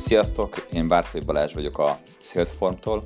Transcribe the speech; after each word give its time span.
Sziasztok, 0.00 0.66
én 0.72 0.88
Bárfai 0.88 1.20
Balázs 1.20 1.52
vagyok 1.52 1.78
a 1.78 1.98
Salesform-tól. 2.20 3.02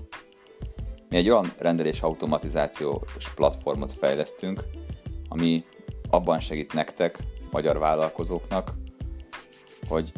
Mi 1.08 1.17
egy 1.17 1.30
olyan 1.30 1.52
rendelés 1.58 2.00
automatizációs 2.00 3.34
platformot 3.34 3.92
fejlesztünk, 3.92 4.64
ami 5.28 5.65
abban 6.10 6.41
segít 6.41 6.72
nektek, 6.72 7.18
magyar 7.50 7.78
vállalkozóknak, 7.78 8.75
hogy 9.88 10.12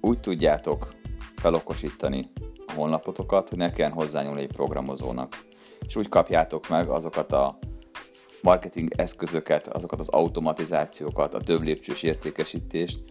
úgy 0.00 0.20
tudjátok 0.20 0.94
felokosítani 1.36 2.30
a 2.66 2.72
honlapotokat, 2.72 3.48
hogy 3.48 3.58
ne 3.58 3.70
kelljen 3.70 3.94
hozzányúlni 3.94 4.40
egy 4.40 4.52
programozónak. 4.52 5.44
És 5.86 5.96
úgy 5.96 6.08
kapjátok 6.08 6.68
meg 6.68 6.88
azokat 6.88 7.32
a 7.32 7.58
marketing 8.42 8.92
eszközöket, 8.96 9.66
azokat 9.66 10.00
az 10.00 10.08
automatizációkat, 10.08 11.34
a 11.34 11.40
több 11.40 11.62
lépcsős 11.62 12.02
értékesítést, 12.02 13.02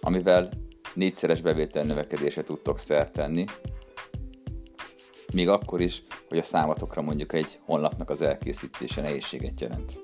amivel 0.00 0.48
négyszeres 0.96 1.40
bevétel 1.40 1.84
növekedésre 1.84 2.42
tudtok 2.42 2.78
szert 2.78 3.12
tenni, 3.12 3.44
még 5.32 5.48
akkor 5.48 5.80
is, 5.80 6.02
hogy 6.28 6.38
a 6.38 6.42
számatokra 6.42 7.02
mondjuk 7.02 7.32
egy 7.32 7.60
honlapnak 7.64 8.10
az 8.10 8.20
elkészítése 8.20 9.00
nehézséget 9.00 9.60
jelent. 9.60 10.00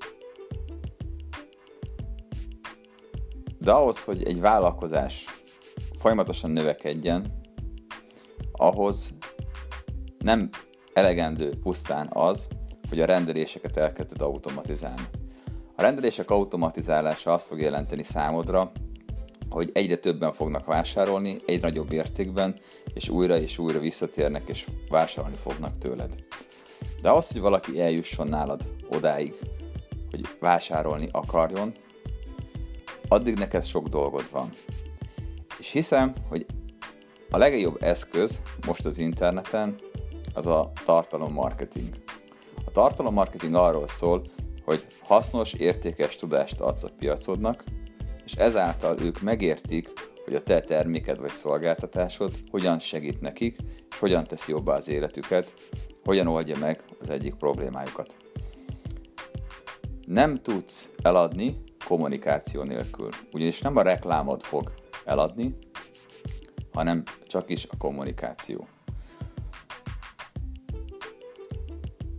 De 3.59 3.73
ahhoz, 3.73 4.05
hogy 4.05 4.23
egy 4.23 4.41
vállalkozás 4.41 5.25
folyamatosan 5.99 6.51
növekedjen, 6.51 7.41
ahhoz 8.53 9.15
nem 10.19 10.49
elegendő 10.93 11.53
pusztán 11.63 12.09
az, 12.13 12.49
hogy 12.89 13.01
a 13.01 13.07
rendeléseket 13.07 13.77
elkezded 13.77 14.23
automatizálni. 14.23 15.09
A 15.77 15.83
rendelések 15.83 16.31
automatizálása 16.31 17.33
azt 17.33 17.47
fog 17.47 17.61
jelenteni 17.61 18.03
számodra, 18.03 18.73
hogy 19.53 19.71
egyre 19.73 19.97
többen 19.97 20.33
fognak 20.33 20.65
vásárolni, 20.65 21.37
egy 21.47 21.61
nagyobb 21.61 21.93
értékben, 21.93 22.61
és 22.95 23.09
újra 23.09 23.39
és 23.39 23.59
újra 23.59 23.79
visszatérnek 23.79 24.49
és 24.49 24.67
vásárolni 24.89 25.37
fognak 25.43 25.79
tőled. 25.79 26.15
De 27.03 27.11
az, 27.11 27.33
hogy 27.33 27.41
valaki 27.41 27.81
eljusson 27.81 28.29
nálad 28.29 28.73
odáig, 28.89 29.35
hogy 30.11 30.27
vásárolni 30.41 31.09
akarjon, 31.13 31.73
addig 33.09 33.39
neked 33.39 33.65
sok 33.65 33.89
dolgod 33.89 34.25
van. 34.31 34.51
És 35.59 35.71
hiszem, 35.71 36.13
hogy 36.29 36.47
a 37.31 37.37
legjobb 37.39 37.83
eszköz 37.83 38.43
most 38.67 38.85
az 38.85 38.99
interneten 38.99 39.81
az 40.35 40.47
a 40.47 40.73
tartalommarketing. 40.85 41.89
A 42.65 42.71
tartalommarketing 42.71 43.55
arról 43.55 43.89
szól, 43.89 44.27
hogy 44.65 44.87
hasznos, 45.03 45.53
értékes 45.53 46.17
tudást 46.17 46.61
adsz 46.61 46.85
a 46.85 46.91
piacodnak, 46.99 47.65
és 48.25 48.33
ezáltal 48.33 48.99
ők 49.01 49.21
megértik, 49.21 49.93
hogy 50.25 50.35
a 50.35 50.43
te 50.43 50.61
terméked 50.61 51.19
vagy 51.21 51.31
szolgáltatásod 51.31 52.33
hogyan 52.51 52.79
segít 52.79 53.21
nekik, 53.21 53.57
és 53.91 53.99
hogyan 53.99 54.25
teszi 54.25 54.51
jobbá 54.51 54.77
az 54.77 54.89
életüket, 54.89 55.53
hogyan 56.05 56.27
oldja 56.27 56.59
meg 56.59 56.85
az 57.01 57.11
egyik 57.11 57.35
problémájukat. 57.35 58.17
Nem 60.07 60.37
tudsz 60.37 60.91
eladni 61.03 61.63
kommunikáció 61.85 62.63
nélkül, 62.63 63.09
ugyanis 63.33 63.61
nem 63.61 63.77
a 63.77 63.83
reklámod 63.83 64.43
fog 64.43 64.75
eladni, 65.05 65.57
hanem 66.73 67.03
csak 67.27 67.51
is 67.51 67.67
a 67.71 67.77
kommunikáció. 67.77 68.67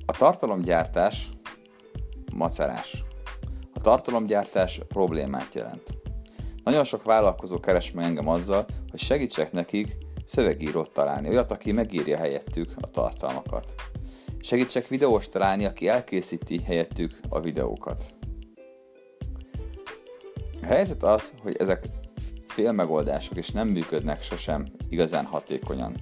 A 0.06 0.12
tartalomgyártás 0.12 1.30
macerás. 2.36 3.04
Tartalomgyártás 3.84 4.80
problémát 4.88 5.54
jelent. 5.54 5.98
Nagyon 6.64 6.84
sok 6.84 7.04
vállalkozó 7.04 7.60
keres 7.60 7.92
meg 7.92 8.06
engem 8.06 8.28
azzal, 8.28 8.66
hogy 8.90 9.00
segítsek 9.00 9.52
nekik 9.52 9.98
szövegírót 10.26 10.92
találni, 10.92 11.30
olyat, 11.30 11.52
aki 11.52 11.72
megírja 11.72 12.18
helyettük 12.18 12.74
a 12.82 12.90
tartalmakat. 12.90 13.74
Segítsek 14.42 14.88
videós 14.88 15.30
találni, 15.30 15.66
aki 15.66 15.88
elkészíti 15.88 16.62
helyettük 16.62 17.20
a 17.30 17.40
videókat. 17.40 18.06
A 20.62 20.66
helyzet 20.66 21.04
az, 21.04 21.34
hogy 21.42 21.56
ezek 21.60 21.86
félmegoldások 22.48 23.38
és 23.38 23.50
nem 23.50 23.68
működnek 23.68 24.24
sosem 24.24 24.66
igazán 24.90 25.26
hatékonyan. 25.26 25.96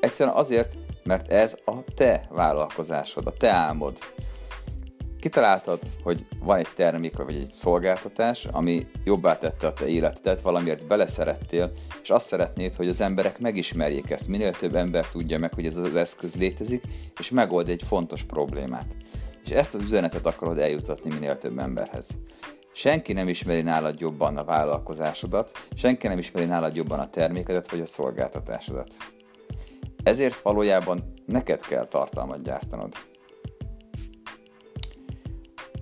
Egyszerűen 0.00 0.36
azért, 0.36 0.76
mert 1.04 1.28
ez 1.32 1.58
a 1.64 1.84
te 1.94 2.26
vállalkozásod, 2.30 3.26
a 3.26 3.32
te 3.32 3.50
álmod. 3.50 3.98
Kitaláltad, 5.20 5.80
hogy 6.02 6.26
van 6.38 6.58
egy 6.58 6.68
termék 6.74 7.16
vagy 7.16 7.36
egy 7.36 7.50
szolgáltatás, 7.50 8.44
ami 8.44 8.86
jobbá 9.04 9.38
tette 9.38 9.66
a 9.66 9.72
te 9.72 9.86
életedet, 9.86 10.40
valamiért 10.40 10.86
beleszerettél, 10.86 11.72
és 12.02 12.10
azt 12.10 12.26
szeretnéd, 12.26 12.74
hogy 12.74 12.88
az 12.88 13.00
emberek 13.00 13.38
megismerjék 13.38 14.10
ezt, 14.10 14.28
minél 14.28 14.52
több 14.52 14.74
ember 14.74 15.08
tudja 15.08 15.38
meg, 15.38 15.54
hogy 15.54 15.66
ez 15.66 15.76
az 15.76 15.96
eszköz 15.96 16.36
létezik, 16.36 16.82
és 17.18 17.30
megold 17.30 17.68
egy 17.68 17.82
fontos 17.82 18.22
problémát. 18.22 18.96
És 19.44 19.50
ezt 19.50 19.74
az 19.74 19.82
üzenetet 19.82 20.26
akarod 20.26 20.58
eljutatni 20.58 21.12
minél 21.12 21.38
több 21.38 21.58
emberhez. 21.58 22.08
Senki 22.72 23.12
nem 23.12 23.28
ismeri 23.28 23.62
nálad 23.62 24.00
jobban 24.00 24.36
a 24.36 24.44
vállalkozásodat, 24.44 25.50
senki 25.74 26.06
nem 26.06 26.18
ismeri 26.18 26.46
nálad 26.46 26.76
jobban 26.76 26.98
a 26.98 27.10
termékedet 27.10 27.70
vagy 27.70 27.80
a 27.80 27.86
szolgáltatásodat. 27.86 28.94
Ezért 30.02 30.40
valójában 30.40 31.12
neked 31.26 31.60
kell 31.60 31.84
tartalmat 31.84 32.42
gyártanod. 32.42 32.94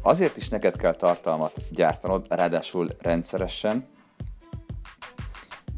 Azért 0.06 0.36
is 0.36 0.48
neked 0.48 0.76
kell 0.76 0.94
tartalmat 0.94 1.52
gyártanod, 1.70 2.26
ráadásul 2.28 2.88
rendszeresen, 2.98 3.86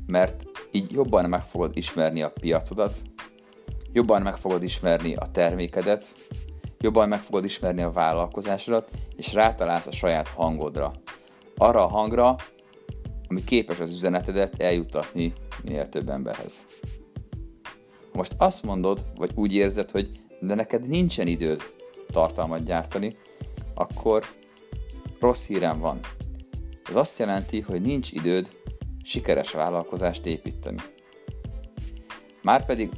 mert 0.07 0.45
így 0.71 0.93
jobban 0.93 1.29
meg 1.29 1.43
fogod 1.43 1.77
ismerni 1.77 2.23
a 2.23 2.31
piacodat, 2.31 3.03
jobban 3.93 4.23
meg 4.23 4.37
fogod 4.37 4.63
ismerni 4.63 5.15
a 5.15 5.27
termékedet, 5.33 6.05
jobban 6.81 7.09
meg 7.09 7.21
fogod 7.21 7.45
ismerni 7.45 7.83
a 7.83 7.91
vállalkozásodat, 7.91 8.91
és 9.17 9.33
rátalálsz 9.33 9.87
a 9.87 9.93
saját 9.93 10.29
hangodra. 10.29 10.93
Arra 11.57 11.85
a 11.85 11.89
hangra, 11.89 12.37
ami 13.29 13.45
képes 13.45 13.81
az 13.81 13.93
üzenetedet 13.93 14.63
eljutatni 14.63 15.33
minél 15.63 15.89
több 15.89 16.09
emberhez. 16.09 16.65
Ha 18.13 18.17
most 18.17 18.35
azt 18.37 18.63
mondod, 18.63 19.07
vagy 19.17 19.31
úgy 19.35 19.55
érzed, 19.55 19.91
hogy 19.91 20.09
de 20.41 20.55
neked 20.55 20.89
nincsen 20.89 21.27
időd 21.27 21.63
tartalmat 22.13 22.65
gyártani, 22.65 23.17
akkor 23.77 24.25
rossz 25.21 25.47
hírem 25.47 25.79
van. 25.81 26.01
Ez 26.89 26.97
azt 26.97 27.19
jelenti, 27.19 27.61
hogy 27.61 27.81
nincs 27.81 28.13
időd 28.13 28.49
sikeres 29.03 29.51
vállalkozást 29.51 30.27
építeni. 30.27 30.81
Márpedig 32.43 32.91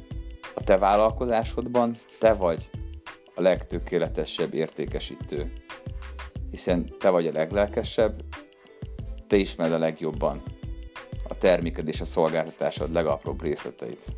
a 0.54 0.62
te 0.62 0.78
vállalkozásodban 0.78 1.96
te 2.18 2.34
vagy 2.34 2.70
a 3.34 3.40
legtökéletesebb 3.40 4.54
értékesítő, 4.54 5.52
hiszen 6.50 6.92
te 6.98 7.10
vagy 7.10 7.26
a 7.26 7.32
leglelkesebb, 7.32 8.22
te 9.26 9.36
ismered 9.36 9.72
a 9.72 9.78
legjobban 9.78 10.42
a 11.28 11.38
terméked 11.38 11.88
és 11.88 12.00
a 12.00 12.04
szolgáltatásod 12.04 12.92
legapróbb 12.92 13.42
részleteit. 13.42 14.12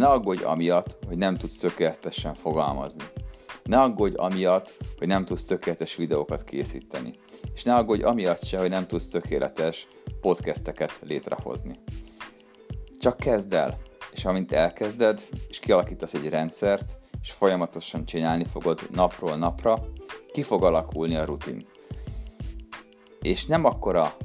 Ne 0.00 0.06
aggódj 0.06 0.42
amiatt, 0.42 0.98
hogy 1.06 1.16
nem 1.16 1.36
tudsz 1.36 1.56
tökéletesen 1.56 2.34
fogalmazni. 2.34 3.04
Ne 3.64 3.80
aggódj 3.80 4.14
amiatt, 4.16 4.76
hogy 4.98 5.06
nem 5.06 5.24
tudsz 5.24 5.44
tökéletes 5.44 5.96
videókat 5.96 6.44
készíteni. 6.44 7.12
És 7.54 7.62
ne 7.62 7.74
aggódj 7.74 8.02
amiatt 8.02 8.44
se, 8.44 8.58
hogy 8.58 8.68
nem 8.68 8.86
tudsz 8.86 9.08
tökéletes 9.08 9.86
podcasteket 10.20 10.92
létrehozni. 11.02 11.74
Csak 12.98 13.16
kezd 13.16 13.52
el, 13.52 13.78
és 14.12 14.24
amint 14.24 14.52
elkezded, 14.52 15.28
és 15.48 15.58
kialakítasz 15.58 16.14
egy 16.14 16.28
rendszert, 16.28 16.98
és 17.22 17.30
folyamatosan 17.30 18.04
csinálni 18.04 18.44
fogod 18.44 18.80
napról 18.90 19.36
napra, 19.36 19.84
ki 20.32 20.42
fog 20.42 20.64
alakulni 20.64 21.16
a 21.16 21.24
rutin. 21.24 21.66
És 23.20 23.46
nem 23.46 23.64
akkora 23.64 24.16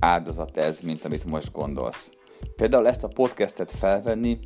áldozat 0.00 0.56
ez, 0.56 0.80
mint 0.80 1.04
amit 1.04 1.24
most 1.24 1.52
gondolsz. 1.52 2.10
Például 2.56 2.86
ezt 2.86 3.04
a 3.04 3.08
podcastet 3.08 3.70
felvenni 3.70 4.38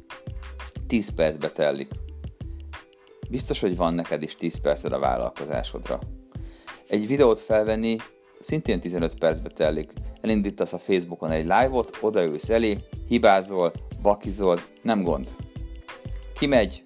10 0.91 1.09
percbe 1.09 1.51
telik. 1.51 1.91
Biztos, 3.29 3.61
hogy 3.61 3.77
van 3.77 3.95
neked 3.95 4.23
is 4.23 4.37
10 4.37 4.61
perced 4.61 4.93
a 4.93 4.99
vállalkozásodra. 4.99 5.99
Egy 6.89 7.07
videót 7.07 7.39
felvenni 7.41 7.97
szintén 8.41 8.81
15 8.81 9.19
percbe 9.19 9.49
telik. 9.49 9.93
Elindítasz 10.21 10.73
a 10.73 10.79
Facebookon 10.79 11.31
egy 11.31 11.43
live-ot, 11.43 11.99
odaülsz 12.01 12.51
elé, 12.51 12.79
hibázol, 13.09 13.73
bakizol, 14.03 14.61
nem 14.83 15.03
gond. 15.03 15.35
Kimegy, 16.39 16.83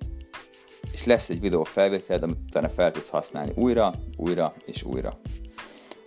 és 0.93 1.05
lesz 1.05 1.31
egy 1.31 1.41
videó 1.41 1.65
felvétel, 1.65 2.23
amit 2.23 2.39
utána 2.47 2.69
fel 2.69 2.91
tudsz 2.91 3.09
használni 3.09 3.53
újra, 3.55 3.95
újra 4.17 4.55
és 4.65 4.83
újra. 4.83 5.21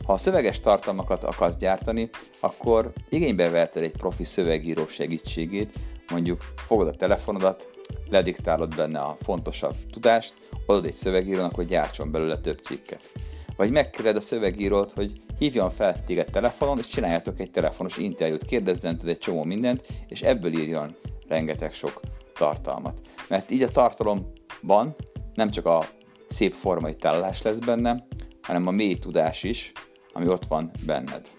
Ha 0.05 0.13
a 0.13 0.17
szöveges 0.17 0.59
tartalmakat 0.59 1.23
akarsz 1.23 1.57
gyártani, 1.57 2.09
akkor 2.39 2.91
igénybe 3.09 3.49
veheted 3.49 3.83
egy 3.83 3.97
profi 3.97 4.23
szövegíró 4.23 4.87
segítségét, 4.87 5.73
mondjuk 6.09 6.41
fogod 6.55 6.87
a 6.87 6.95
telefonodat, 6.95 7.75
lediktálod 8.09 8.75
benne 8.75 8.99
a 8.99 9.17
fontosabb 9.21 9.75
tudást, 9.91 10.35
adod 10.65 10.85
egy 10.85 10.93
szövegírónak, 10.93 11.55
hogy 11.55 11.67
gyártson 11.67 12.11
belőle 12.11 12.37
több 12.37 12.59
cikket. 12.59 13.11
Vagy 13.55 13.71
megkéred 13.71 14.15
a 14.15 14.19
szövegírót, 14.19 14.91
hogy 14.91 15.21
hívjon 15.37 15.69
fel 15.69 16.03
téged 16.03 16.29
telefonon, 16.29 16.77
és 16.77 16.87
csináljátok 16.87 17.39
egy 17.39 17.51
telefonos 17.51 17.97
interjút, 17.97 18.45
kérdezzen 18.45 18.99
egy 19.05 19.17
csomó 19.17 19.43
mindent, 19.43 19.87
és 20.07 20.21
ebből 20.21 20.53
írjon 20.53 20.95
rengeteg 21.27 21.73
sok 21.73 22.01
tartalmat. 22.33 23.01
Mert 23.29 23.51
így 23.51 23.61
a 23.61 23.69
tartalomban 23.69 24.95
nem 25.33 25.51
csak 25.51 25.65
a 25.65 25.85
szép 26.29 26.53
formai 26.53 26.95
tellás 26.95 27.41
lesz 27.41 27.59
benne, 27.59 28.07
hanem 28.41 28.67
a 28.67 28.71
mély 28.71 28.95
tudás 28.95 29.43
is, 29.43 29.71
ami 30.13 30.27
ott 30.27 30.45
van 30.45 30.71
benned. 30.85 31.29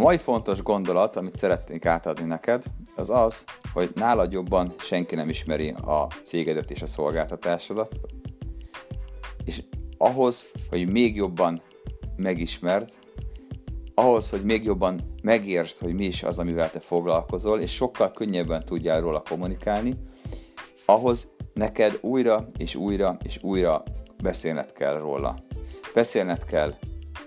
A 0.00 0.02
mai 0.02 0.18
fontos 0.18 0.62
gondolat, 0.62 1.16
amit 1.16 1.36
szeretnék 1.36 1.86
átadni 1.86 2.24
neked, 2.24 2.64
az 2.96 3.10
az, 3.10 3.44
hogy 3.72 3.90
nálad 3.94 4.32
jobban 4.32 4.74
senki 4.78 5.14
nem 5.14 5.28
ismeri 5.28 5.70
a 5.70 6.06
cégedet 6.22 6.70
és 6.70 6.82
a 6.82 6.86
szolgáltatásodat, 6.86 8.00
és 9.44 9.62
ahhoz, 9.98 10.46
hogy 10.68 10.90
még 10.90 11.16
jobban 11.16 11.62
megismerd, 12.16 12.92
ahhoz, 13.94 14.30
hogy 14.30 14.44
még 14.44 14.64
jobban 14.64 15.00
megértsd, 15.22 15.78
hogy 15.78 15.94
mi 15.94 16.04
is 16.04 16.22
az, 16.22 16.38
amivel 16.38 16.70
te 16.70 16.80
foglalkozol, 16.80 17.60
és 17.60 17.74
sokkal 17.74 18.10
könnyebben 18.10 18.64
tudjál 18.64 19.00
róla 19.00 19.22
kommunikálni, 19.28 19.96
ahhoz 20.84 21.28
neked 21.54 21.98
újra 22.00 22.48
és 22.58 22.74
újra 22.74 23.16
és 23.22 23.38
újra 23.42 23.82
beszélned 24.22 24.72
kell 24.72 24.98
róla. 24.98 25.34
Beszélned 25.94 26.44
kell 26.44 26.74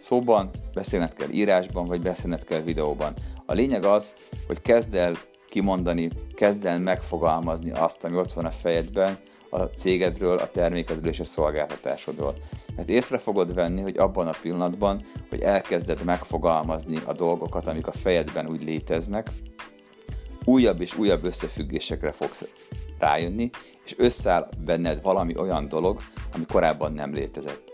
szóban, 0.04 0.50
beszélned 0.74 1.14
kell 1.14 1.30
írásban, 1.30 1.86
vagy 1.86 2.02
beszélned 2.02 2.44
kell 2.44 2.62
videóban. 2.62 3.14
A 3.46 3.54
lényeg 3.54 3.84
az, 3.84 4.14
hogy 4.48 4.62
kezd 4.62 4.94
el 4.94 5.14
kimondani, 5.50 6.10
kezd 6.36 6.66
el 6.66 6.80
megfogalmazni 6.80 7.72
azt, 7.72 8.04
ami 8.04 8.18
ott 8.18 8.34
van 8.34 8.46
a 8.46 8.52
fejedben, 8.52 9.18
a 9.50 9.64
cégedről, 9.64 10.38
a 10.38 10.52
termékedről 10.52 11.12
és 11.12 11.20
a 11.20 11.24
szolgáltatásodról. 11.24 12.36
Mert 12.76 12.90
észre 12.90 13.18
fogod 13.18 13.54
venni, 13.54 13.82
hogy 13.82 13.98
abban 13.98 14.28
a 14.28 14.36
pillanatban, 14.42 15.06
hogy 15.30 15.42
elkezded 15.42 16.04
megfogalmazni 16.04 16.98
a 17.06 17.14
dolgokat, 17.14 17.68
amik 17.68 17.88
a 17.88 17.92
fejedben 17.92 18.50
úgy 18.50 18.64
léteznek, 18.64 19.30
újabb 20.46 20.82
és 20.82 20.98
újabb 20.98 21.24
összefüggésekre 21.24 22.12
fogsz 22.12 22.46
rájönni, 23.00 23.50
és 23.86 23.96
összeáll 23.98 24.50
benned 24.66 25.02
valami 25.02 25.38
olyan 25.38 25.68
dolog, 25.68 26.02
ami 26.34 26.46
korábban 26.46 26.94
nem 26.94 27.14
létezett. 27.14 27.73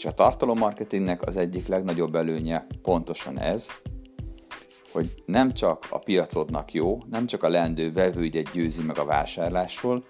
És 0.00 0.06
a 0.06 0.12
tartalommarketingnek 0.12 1.22
az 1.22 1.36
egyik 1.36 1.66
legnagyobb 1.66 2.14
előnye 2.14 2.66
pontosan 2.82 3.38
ez, 3.38 3.68
hogy 4.92 5.22
nem 5.26 5.52
csak 5.52 5.86
a 5.90 5.98
piacodnak 5.98 6.72
jó, 6.72 6.98
nem 7.10 7.26
csak 7.26 7.42
a 7.42 7.48
lendő 7.48 7.92
vevőidet 7.92 8.50
győzi 8.52 8.82
meg 8.82 8.98
a 8.98 9.04
vásárlásról, 9.04 10.04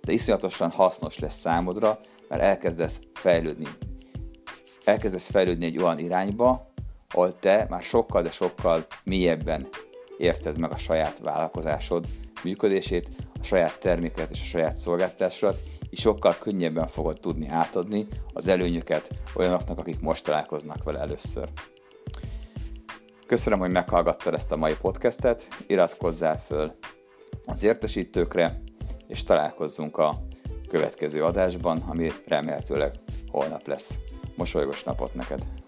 de 0.00 0.12
iszonyatosan 0.12 0.70
hasznos 0.70 1.18
lesz 1.18 1.38
számodra, 1.38 2.00
mert 2.28 2.42
elkezdesz 2.42 3.00
fejlődni. 3.12 3.66
Elkezdesz 4.84 5.30
fejlődni 5.30 5.64
egy 5.64 5.78
olyan 5.78 5.98
irányba, 5.98 6.72
ahol 7.10 7.38
te 7.38 7.66
már 7.70 7.82
sokkal, 7.82 8.22
de 8.22 8.30
sokkal 8.30 8.86
mélyebben 9.02 9.68
érted 10.18 10.58
meg 10.58 10.72
a 10.72 10.78
saját 10.78 11.18
vállalkozásod 11.18 12.06
működését, 12.42 13.08
saját 13.44 13.78
terméket 13.78 14.30
és 14.30 14.40
a 14.40 14.44
saját 14.44 14.74
szolgáltatásodat, 14.74 15.60
és 15.90 16.00
sokkal 16.00 16.36
könnyebben 16.40 16.86
fogod 16.86 17.20
tudni 17.20 17.48
átadni 17.48 18.06
az 18.32 18.48
előnyöket 18.48 19.10
olyanoknak, 19.34 19.78
akik 19.78 20.00
most 20.00 20.24
találkoznak 20.24 20.84
vele 20.84 20.98
először. 20.98 21.48
Köszönöm, 23.26 23.58
hogy 23.58 23.70
meghallgattad 23.70 24.34
ezt 24.34 24.52
a 24.52 24.56
mai 24.56 24.74
podcastet, 24.80 25.48
iratkozzál 25.66 26.40
föl 26.40 26.72
az 27.44 27.62
értesítőkre, 27.62 28.62
és 29.06 29.24
találkozzunk 29.24 29.98
a 29.98 30.14
következő 30.68 31.24
adásban, 31.24 31.78
ami 31.78 32.10
remélhetőleg 32.26 32.92
holnap 33.30 33.66
lesz. 33.66 33.98
Mosolygos 34.36 34.82
napot 34.82 35.14
neked! 35.14 35.63